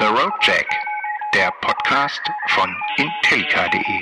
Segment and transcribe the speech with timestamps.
[0.00, 0.64] The Road Jack,
[1.34, 4.00] der Podcast von Intellica.de.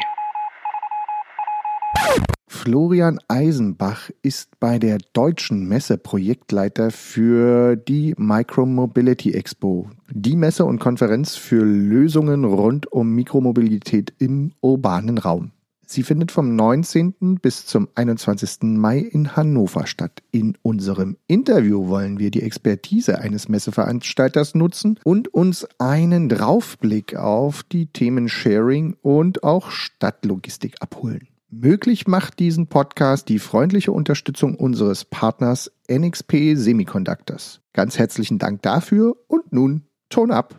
[2.46, 10.78] Florian Eisenbach ist bei der Deutschen Messe Projektleiter für die Micromobility Expo, die Messe und
[10.78, 15.50] Konferenz für Lösungen rund um Mikromobilität im urbanen Raum.
[15.90, 17.38] Sie findet vom 19.
[17.40, 18.58] bis zum 21.
[18.76, 20.22] Mai in Hannover statt.
[20.30, 27.62] In unserem Interview wollen wir die Expertise eines Messeveranstalters nutzen und uns einen Draufblick auf
[27.62, 31.28] die Themen Sharing und auch Stadtlogistik abholen.
[31.48, 37.62] Möglich macht diesen Podcast die freundliche Unterstützung unseres Partners NXP Semiconductors.
[37.72, 40.54] Ganz herzlichen Dank dafür und nun Ton ab.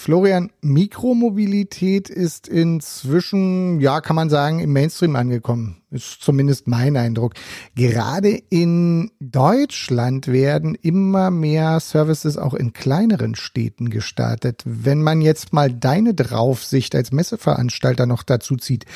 [0.00, 5.82] Florian, Mikromobilität ist inzwischen, ja, kann man sagen, im Mainstream angekommen.
[5.90, 7.34] Ist zumindest mein Eindruck.
[7.74, 14.62] Gerade in Deutschland werden immer mehr Services auch in kleineren Städten gestartet.
[14.64, 18.86] Wenn man jetzt mal deine Draufsicht als Messeveranstalter noch dazu zieht,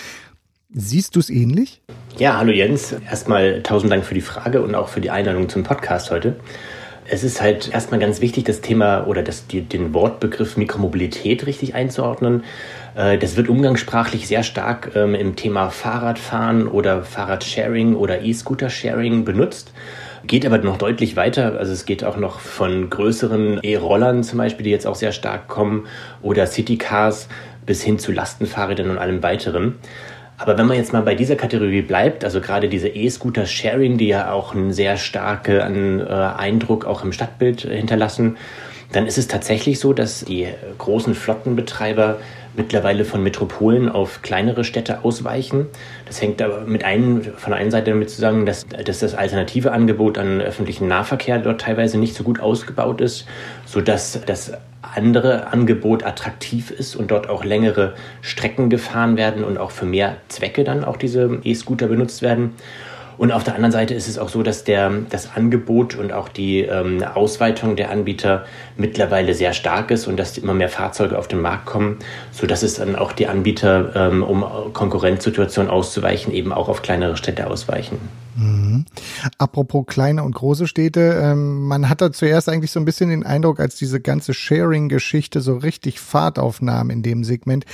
[0.73, 1.83] siehst du es ähnlich?
[2.17, 2.93] Ja, hallo Jens.
[2.93, 6.37] Erstmal tausend Dank für die Frage und auch für die Einladung zum Podcast heute.
[7.07, 11.75] Es ist halt erstmal ganz wichtig, das Thema oder das, die, den Wortbegriff Mikromobilität richtig
[11.75, 12.45] einzuordnen.
[12.95, 19.73] Äh, das wird umgangssprachlich sehr stark ähm, im Thema Fahrradfahren oder Fahrradsharing oder E-Scooter-Sharing benutzt.
[20.27, 21.59] Geht aber noch deutlich weiter.
[21.59, 25.49] Also es geht auch noch von größeren E-Rollern zum Beispiel, die jetzt auch sehr stark
[25.49, 25.87] kommen,
[26.23, 27.29] oder Citycars
[27.67, 29.75] bis hin zu Lastenfahrrädern und allem weiteren.
[30.37, 34.33] Aber wenn man jetzt mal bei dieser Kategorie bleibt, also gerade diese E-Scooter-Sharing, die ja
[34.33, 38.37] auch einen sehr starken äh, Eindruck auch im Stadtbild hinterlassen,
[38.93, 42.19] dann ist es tatsächlich so, dass die großen Flottenbetreiber
[42.57, 45.67] mittlerweile von Metropolen auf kleinere Städte ausweichen.
[46.07, 49.73] Das hängt aber mit einen, von der einen Seite damit zusammen, dass, dass das alternative
[49.73, 53.27] Angebot an öffentlichen Nahverkehr dort teilweise nicht so gut ausgebaut ist,
[53.67, 54.53] sodass das
[54.95, 60.17] andere Angebot attraktiv ist und dort auch längere Strecken gefahren werden und auch für mehr
[60.29, 62.55] Zwecke dann auch diese E-Scooter benutzt werden.
[63.17, 66.29] Und auf der anderen Seite ist es auch so, dass der, das Angebot und auch
[66.29, 68.45] die ähm, Ausweitung der Anbieter
[68.77, 71.99] mittlerweile sehr stark ist und dass immer mehr Fahrzeuge auf den Markt kommen,
[72.33, 77.47] sodass es dann auch die Anbieter, ähm, um Konkurrenzsituationen auszuweichen, eben auch auf kleinere Städte
[77.47, 77.99] ausweichen.
[78.37, 78.85] Mhm.
[79.39, 83.25] Apropos kleine und große Städte, ähm, man hat da zuerst eigentlich so ein bisschen den
[83.25, 87.65] Eindruck, als diese ganze Sharing-Geschichte so richtig Fahrt aufnahm in dem Segment,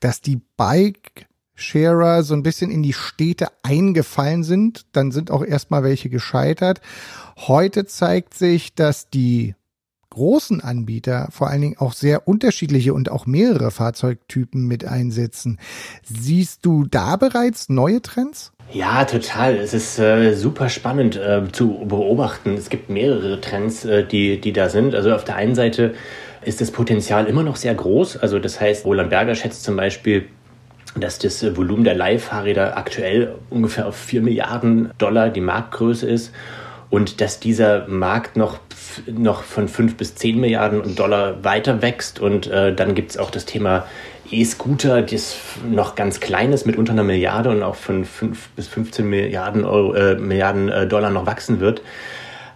[0.00, 1.26] dass die Bike
[1.60, 4.86] Sharer so ein bisschen in die Städte eingefallen sind.
[4.92, 6.80] Dann sind auch erstmal welche gescheitert.
[7.36, 9.54] Heute zeigt sich, dass die
[10.10, 15.58] großen Anbieter vor allen Dingen auch sehr unterschiedliche und auch mehrere Fahrzeugtypen mit einsetzen.
[16.02, 18.52] Siehst du da bereits neue Trends?
[18.72, 19.56] Ja, total.
[19.56, 22.54] Es ist äh, super spannend äh, zu beobachten.
[22.54, 24.94] Es gibt mehrere Trends, äh, die, die da sind.
[24.94, 25.94] Also auf der einen Seite
[26.44, 28.16] ist das Potenzial immer noch sehr groß.
[28.16, 30.28] Also das heißt, Roland Berger schätzt zum Beispiel,
[30.96, 36.32] dass das äh, Volumen der Leihfahrräder aktuell ungefähr auf 4 Milliarden Dollar die Marktgröße ist
[36.90, 38.58] und dass dieser Markt noch,
[39.06, 42.18] noch von 5 bis 10 Milliarden Dollar weiter wächst.
[42.18, 43.86] Und äh, dann gibt es auch das Thema
[44.30, 45.36] E-Scooter, das
[45.68, 49.64] noch ganz klein ist mit unter einer Milliarde und auch von 5 bis 15 Milliarden,
[49.64, 51.82] Euro, äh, Milliarden äh, Dollar noch wachsen wird.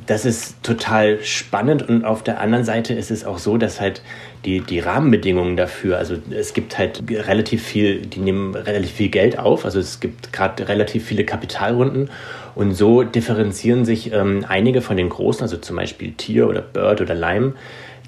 [0.07, 4.03] Das ist total spannend und auf der anderen Seite ist es auch so, dass halt
[4.45, 9.39] die, die Rahmenbedingungen dafür, also es gibt halt relativ viel, die nehmen relativ viel Geld
[9.39, 12.11] auf, also es gibt gerade relativ viele Kapitalrunden
[12.55, 17.01] und so differenzieren sich ähm, einige von den großen, also zum Beispiel Tier oder Bird
[17.01, 17.55] oder Lime,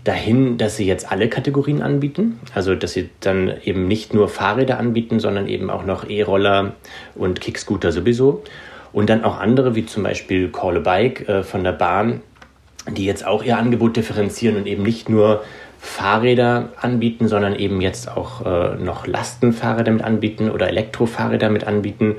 [0.06, 2.38] dahin, dass sie jetzt alle Kategorien anbieten.
[2.54, 6.74] Also dass sie dann eben nicht nur Fahrräder anbieten, sondern eben auch noch E-Roller
[7.14, 8.44] und Kickscooter sowieso.
[8.92, 12.22] Und dann auch andere, wie zum Beispiel Call a Bike äh, von der Bahn,
[12.88, 15.42] die jetzt auch ihr Angebot differenzieren und eben nicht nur
[15.86, 22.16] Fahrräder anbieten, sondern eben jetzt auch äh, noch Lastenfahrräder mit anbieten oder Elektrofahrräder mit anbieten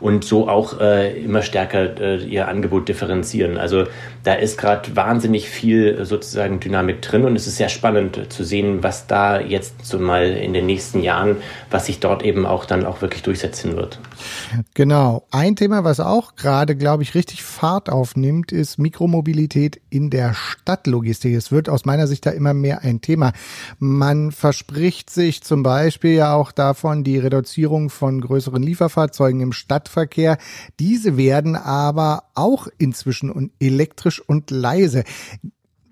[0.00, 3.58] und so auch äh, immer stärker äh, ihr Angebot differenzieren.
[3.58, 3.84] Also
[4.24, 8.82] da ist gerade wahnsinnig viel sozusagen Dynamik drin und es ist sehr spannend zu sehen,
[8.82, 11.36] was da jetzt so mal in den nächsten Jahren,
[11.70, 13.98] was sich dort eben auch dann auch wirklich durchsetzen wird.
[14.74, 15.26] Genau.
[15.30, 21.34] Ein Thema, was auch gerade, glaube ich, richtig Fahrt aufnimmt, ist Mikromobilität in der Stadtlogistik.
[21.34, 23.32] Es wird aus meiner Sicht da immer mehr ein Thema.
[23.78, 29.89] Man verspricht sich zum Beispiel ja auch davon die Reduzierung von größeren Lieferfahrzeugen im Stadt
[29.90, 30.38] Stadtverkehr.
[30.78, 35.04] Diese werden aber auch inzwischen elektrisch und leise.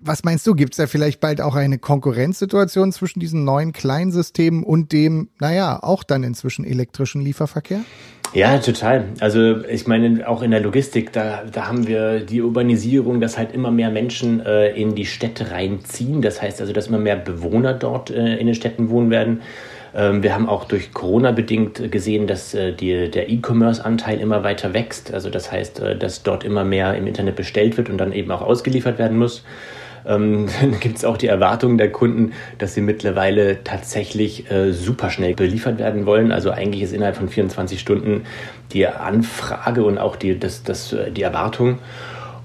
[0.01, 4.63] Was meinst du, gibt es da vielleicht bald auch eine Konkurrenzsituation zwischen diesen neuen Kleinsystemen
[4.63, 7.81] und dem, naja, auch dann inzwischen elektrischen Lieferverkehr?
[8.33, 9.05] Ja, total.
[9.19, 13.53] Also ich meine, auch in der Logistik, da, da haben wir die Urbanisierung, dass halt
[13.53, 16.21] immer mehr Menschen äh, in die Städte reinziehen.
[16.21, 19.41] Das heißt also, dass immer mehr Bewohner dort äh, in den Städten wohnen werden.
[19.95, 24.73] Ähm, wir haben auch durch Corona bedingt gesehen, dass äh, die, der E-Commerce-Anteil immer weiter
[24.73, 25.13] wächst.
[25.13, 28.31] Also das heißt, äh, dass dort immer mehr im Internet bestellt wird und dann eben
[28.31, 29.43] auch ausgeliefert werden muss
[30.05, 30.47] ähm,
[30.79, 35.79] gibt es auch die Erwartung der Kunden, dass sie mittlerweile tatsächlich äh, super schnell beliefert
[35.79, 36.31] werden wollen.
[36.31, 38.23] Also eigentlich ist innerhalb von 24 Stunden
[38.73, 41.79] die Anfrage und auch die, das, das, äh, die Erwartung.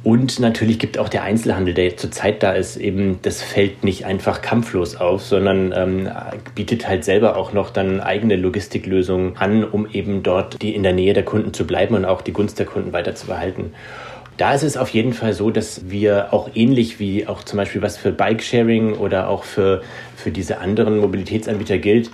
[0.05, 4.43] Und natürlich gibt auch der Einzelhandel, der zurzeit da ist, eben das fällt nicht einfach
[4.43, 6.11] kampflos auf, sondern ähm,
[6.55, 10.93] bietet halt selber auch noch dann eigene Logistiklösungen an, um eben dort die in der
[10.93, 13.73] Nähe der Kunden zu bleiben und auch die Gunst der Kunden weiter zu behalten.
[14.37, 17.81] Da ist es auf jeden Fall so, dass wir auch ähnlich wie auch zum Beispiel
[17.81, 19.81] was für Bikesharing oder auch für,
[20.17, 22.11] für diese anderen Mobilitätsanbieter gilt,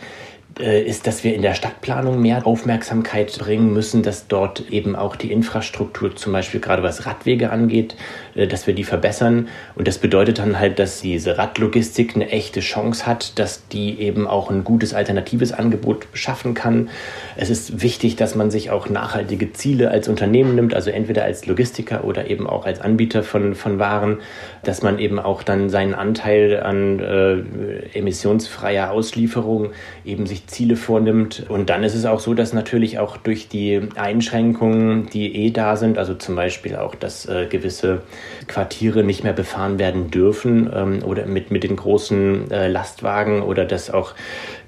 [0.60, 5.16] äh, ist, dass wir in der Stadtplanung mehr Aufmerksamkeit bringen müssen, dass dort eben auch
[5.16, 7.96] die Infrastruktur, zum Beispiel gerade was Radwege angeht,
[8.34, 9.48] äh, dass wir die verbessern.
[9.74, 14.26] Und das bedeutet dann halt, dass diese Radlogistik eine echte Chance hat, dass die eben
[14.26, 16.90] auch ein gutes alternatives Angebot schaffen kann.
[17.36, 21.46] Es ist wichtig, dass man sich auch nachhaltige Ziele als Unternehmen nimmt, also entweder als
[21.46, 24.18] Logistiker oder eben auch als Anbieter von, von Waren,
[24.62, 29.70] dass man eben auch dann seinen Anteil an äh, emissionsfreier Auslieferung
[30.04, 31.46] eben sich Ziele vornimmt.
[31.48, 35.76] Und dann ist es auch so, dass natürlich auch durch die Einschränkungen, die eh da
[35.76, 38.02] sind, also zum Beispiel auch, dass äh, gewisse
[38.46, 43.64] Quartiere nicht mehr befahren werden dürfen ähm, oder mit, mit den großen äh, Lastwagen oder
[43.64, 44.14] dass auch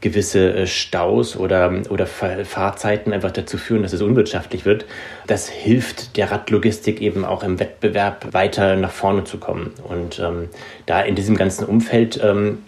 [0.01, 4.85] gewisse äh, Staus oder, oder Fahrzeiten einfach dazu führen, dass es unwirtschaftlich wird.
[5.27, 9.73] Das hilft der Radlogistik eben auch im Wettbewerb weiter nach vorne zu kommen.
[9.83, 10.49] Und ähm,
[10.87, 12.59] da in diesem ganzen Umfeld ähm,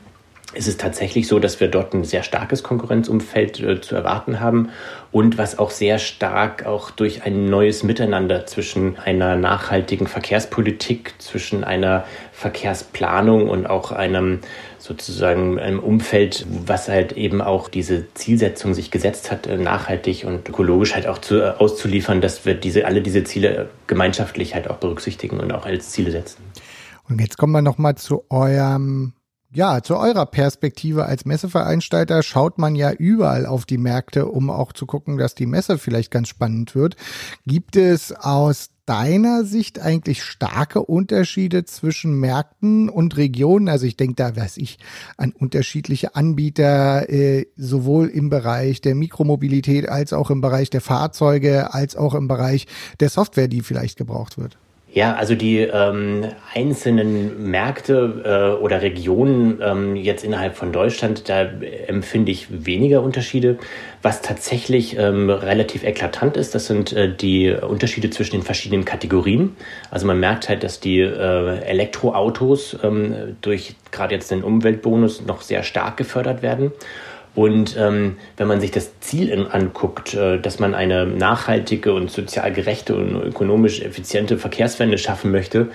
[0.54, 4.70] ist es tatsächlich so, dass wir dort ein sehr starkes Konkurrenzumfeld äh, zu erwarten haben
[5.12, 11.64] und was auch sehr stark auch durch ein neues Miteinander zwischen einer nachhaltigen Verkehrspolitik, zwischen
[11.64, 14.40] einer Verkehrsplanung und auch einem
[14.78, 20.48] sozusagen einem Umfeld, was halt eben auch diese Zielsetzung sich gesetzt hat, äh, nachhaltig und
[20.48, 24.76] ökologisch halt auch zu, äh, auszuliefern, dass wir diese, alle diese Ziele gemeinschaftlich halt auch
[24.76, 26.42] berücksichtigen und auch als Ziele setzen.
[27.08, 29.12] Und jetzt kommen wir nochmal zu eurem
[29.54, 34.72] ja, zu eurer Perspektive als Messeveranstalter schaut man ja überall auf die Märkte, um auch
[34.72, 36.96] zu gucken, dass die Messe vielleicht ganz spannend wird.
[37.46, 43.68] Gibt es aus deiner Sicht eigentlich starke Unterschiede zwischen Märkten und Regionen?
[43.68, 44.78] Also ich denke da, weiß ich,
[45.16, 51.72] an unterschiedliche Anbieter, äh, sowohl im Bereich der Mikromobilität als auch im Bereich der Fahrzeuge,
[51.72, 52.66] als auch im Bereich
[52.98, 54.58] der Software, die vielleicht gebraucht wird.
[54.94, 56.24] Ja, also die ähm,
[56.54, 61.48] einzelnen Märkte äh, oder Regionen ähm, jetzt innerhalb von Deutschland, da
[61.88, 63.58] empfinde ich weniger Unterschiede.
[64.02, 69.56] Was tatsächlich ähm, relativ eklatant ist, das sind äh, die Unterschiede zwischen den verschiedenen Kategorien.
[69.90, 75.40] Also man merkt halt, dass die äh, Elektroautos ähm, durch gerade jetzt den Umweltbonus noch
[75.40, 76.70] sehr stark gefördert werden.
[77.34, 82.10] Und ähm, wenn man sich das Ziel in, anguckt, äh, dass man eine nachhaltige und
[82.10, 85.68] sozial gerechte und ökonomisch effiziente Verkehrswende schaffen möchte,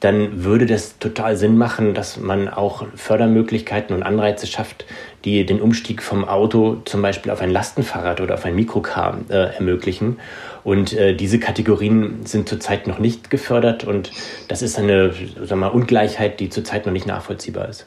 [0.00, 4.86] dann würde das total Sinn machen, dass man auch Fördermöglichkeiten und Anreize schafft,
[5.26, 9.54] die den Umstieg vom Auto zum Beispiel auf ein Lastenfahrrad oder auf ein Mikrocar äh,
[9.54, 10.18] ermöglichen.
[10.64, 14.10] Und äh, diese Kategorien sind zurzeit noch nicht gefördert und
[14.48, 17.86] das ist eine sagen wir mal, Ungleichheit, die zurzeit noch nicht nachvollziehbar ist.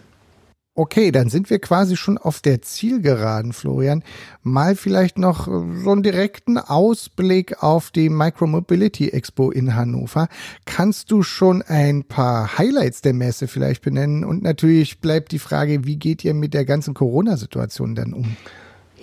[0.75, 4.03] Okay, dann sind wir quasi schon auf der Zielgeraden, Florian.
[4.41, 10.29] Mal vielleicht noch so einen direkten Ausblick auf die Micromobility Expo in Hannover.
[10.65, 14.25] Kannst du schon ein paar Highlights der Messe vielleicht benennen?
[14.25, 18.35] Und natürlich bleibt die Frage, wie geht ihr mit der ganzen Corona-Situation dann um?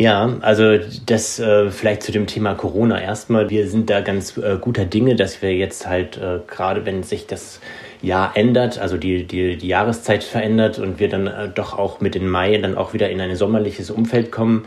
[0.01, 3.51] Ja, also das äh, vielleicht zu dem Thema Corona erstmal.
[3.51, 7.27] Wir sind da ganz äh, guter Dinge, dass wir jetzt halt äh, gerade, wenn sich
[7.27, 7.61] das
[8.01, 12.15] Jahr ändert, also die, die, die Jahreszeit verändert und wir dann äh, doch auch mit
[12.15, 14.65] dem Mai dann auch wieder in ein sommerliches Umfeld kommen,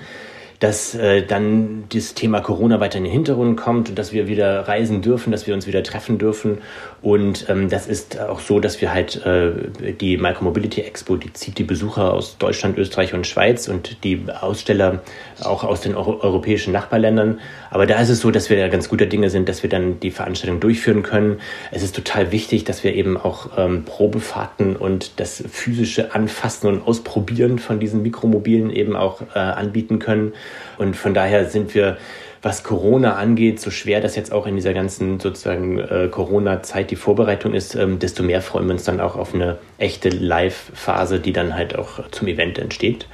[0.64, 4.66] dass äh, dann das Thema Corona weiter in den Hintergrund kommt und dass wir wieder
[4.66, 6.60] reisen dürfen, dass wir uns wieder treffen dürfen.
[7.02, 9.52] Und ähm, das ist auch so, dass wir halt äh,
[10.00, 15.02] die Micromobility Expo, die zieht die Besucher aus Deutschland, Österreich und Schweiz und die Aussteller
[15.44, 17.42] auch aus den Euro europäischen Nachbarländern.
[17.70, 20.12] Aber da ist es so, dass wir ganz guter Dinge sind, dass wir dann die
[20.12, 21.42] Veranstaltung durchführen können.
[21.72, 26.88] Es ist total wichtig, dass wir eben auch ähm, Probefahrten und das physische Anfassen und
[26.88, 30.32] Ausprobieren von diesen Mikromobilen eben auch äh, anbieten können.
[30.78, 31.98] Und von daher sind wir
[32.44, 36.98] was Corona angeht, so schwer das jetzt auch in dieser ganzen sozusagen äh, Corona-Zeit die
[36.98, 41.32] Vorbereitung ist, ähm, desto mehr freuen wir uns dann auch auf eine echte Live-Phase, die
[41.32, 43.08] dann halt auch zum Event entsteht.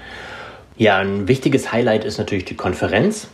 [0.78, 3.28] Ja, ein wichtiges Highlight ist natürlich die Konferenz.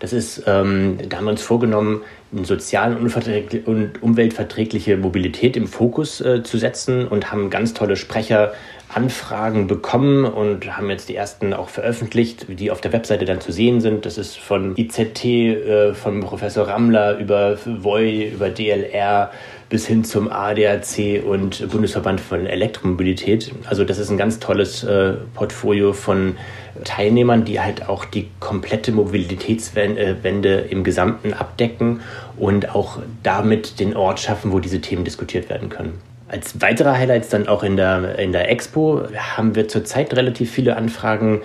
[0.00, 6.20] Das ist, ähm, da haben wir uns vorgenommen, eine sozial und umweltverträgliche Mobilität im Fokus
[6.20, 8.52] äh, zu setzen und haben ganz tolle Sprecher
[8.88, 13.52] Anfragen bekommen und haben jetzt die ersten auch veröffentlicht, die auf der Webseite dann zu
[13.52, 14.06] sehen sind.
[14.06, 19.30] Das ist von IZT, äh, von Professor Rammler über VOI, über DLR
[19.68, 23.52] bis hin zum ADAC und Bundesverband von Elektromobilität.
[23.66, 26.36] Also das ist ein ganz tolles äh, Portfolio von
[26.84, 32.00] Teilnehmern, die halt auch die komplette Mobilitätswende im Gesamten abdecken
[32.38, 36.00] und auch damit den Ort schaffen, wo diese Themen diskutiert werden können.
[36.28, 40.76] Als weitere Highlights dann auch in der, in der Expo haben wir zurzeit relativ viele
[40.76, 41.40] Anfragen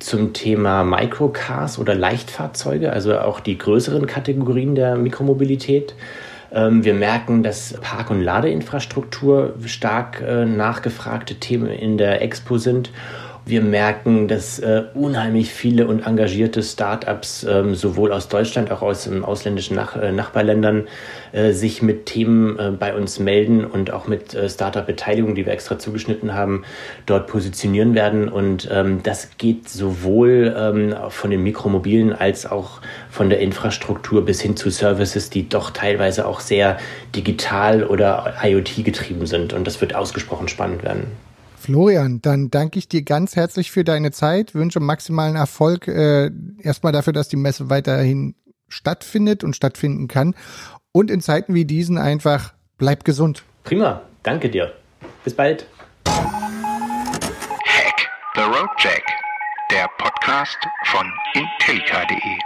[0.00, 5.94] zum Thema Microcars oder Leichtfahrzeuge, also auch die größeren Kategorien der Mikromobilität.
[6.52, 12.90] Ähm, wir merken, dass Park- und Ladeinfrastruktur stark äh, nachgefragte Themen in der Expo sind
[13.46, 19.06] wir merken, dass äh, unheimlich viele und engagierte Startups ähm, sowohl aus Deutschland auch aus
[19.06, 20.88] ähm, ausländischen Nach äh, Nachbarländern
[21.30, 25.52] äh, sich mit Themen äh, bei uns melden und auch mit äh, Startup-Beteiligung, die wir
[25.52, 26.64] extra zugeschnitten haben,
[27.06, 28.28] dort positionieren werden.
[28.28, 34.40] Und ähm, das geht sowohl ähm, von den Mikromobilen als auch von der Infrastruktur bis
[34.40, 36.78] hin zu Services, die doch teilweise auch sehr
[37.14, 39.52] digital oder IoT getrieben sind.
[39.52, 41.12] Und das wird ausgesprochen spannend werden.
[41.66, 46.30] Florian, dann danke ich dir ganz herzlich für deine Zeit, wünsche maximalen Erfolg äh,
[46.62, 48.36] erstmal dafür, dass die Messe weiterhin
[48.68, 50.36] stattfindet und stattfinden kann.
[50.92, 53.42] Und in Zeiten wie diesen einfach bleib gesund.
[53.64, 54.74] Prima, danke dir.
[55.24, 55.66] Bis bald.
[56.06, 56.36] Hack
[58.36, 59.02] the Road Jack,
[59.72, 62.38] der Podcast von intellica.de.